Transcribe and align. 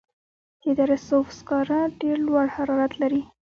د 0.63 0.65
دره 0.77 0.97
صوف 1.07 1.27
سکاره 1.39 1.79
ډیر 2.01 2.17
لوړ 2.27 2.45
حرارت 2.55 2.93
لري. 3.01 3.21